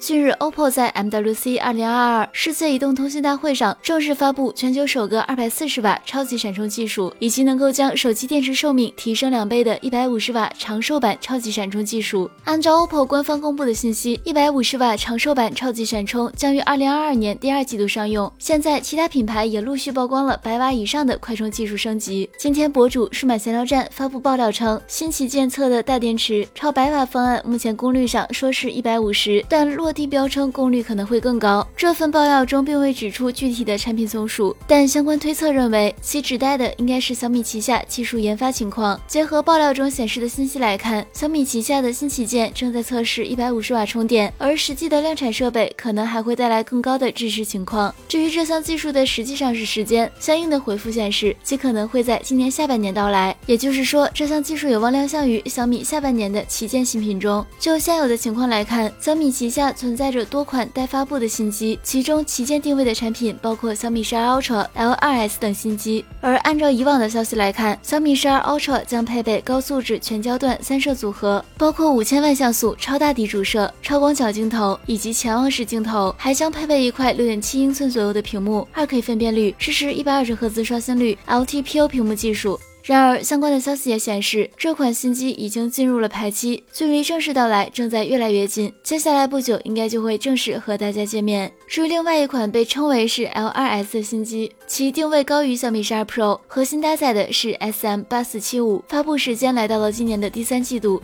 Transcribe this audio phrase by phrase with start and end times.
[0.00, 12.30] 近日，OPPO 在 MWC 2022世界移动通信大会上正式发布全球首个240瓦超级闪充技术，以及能够将手机电池寿命提升两倍的150瓦长寿版超级闪充技术。
[12.44, 18.32] 按照 OPPO 官方公布的信息，150瓦长寿版超级闪充将于2022年第二季度上用。
[18.38, 22.26] 现在，其他品牌也陆续曝光了百瓦以上的快充技术升级。
[22.38, 29.89] 今天，博主数码闲聊站发布爆料称，新旗舰测的大电池超百瓦方案目前功率上说是150，但落。
[29.92, 31.66] 地标称功率可能会更高。
[31.76, 39.00] 这份爆料中并未指出具体的产品综述，但相关推测认为其指代的应该是小米旗下技术研发情况。
[39.06, 47.94] 结合爆料中显示的信息来看，小米旗下的新旗舰正在测试一百五十瓦充电，而实际的量产设备可能还会带来更高的支持情况。
[48.08, 53.34] 至于这项技术的实际上市时间，相应的回复显示其可能会在今年下半年到来。
[53.46, 57.44] 也就是说，这项技术有望亮相于小米下半年的旗舰新品中。
[57.58, 66.04] 就现有的情况来看，小米旗下存在着多款待发布的新机，其中旗舰定位的产品包括小米十二 Ultra、L2S 等新机。
[66.20, 82.60] 而按照以往的消息来看，小米十二 Ultra 将配备高素质全焦段三摄组合，包括五千万像素超大底主摄、超广角镜头以及潜望式镜头，还将配备一块六点七英寸左右的屏幕，二 K 分辨率，支持一百二十赫兹刷新率，LTPO 屏幕技术。
[82.90, 88.72] 然而，相关的消息也显示，这款新机已经进入了排期，距离正式到来正在越来越近。
[88.82, 91.52] 接下来不久，应该就会正式和大家见面。
[91.68, 101.00] 至于另外一款被称为是 L2S 的新机，其定位高于小米十二 Pro，核心搭载的是 SM 八四七五，发布时间来到了今年的第三季度。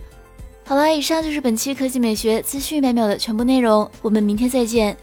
[0.65, 4.97] 好了，以上就是本期科技美学资讯百秒的全部内容，我们明天再见。